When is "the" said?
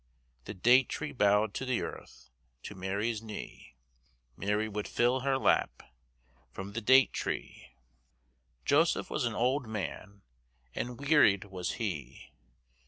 0.45-0.55, 1.63-1.83, 6.73-6.81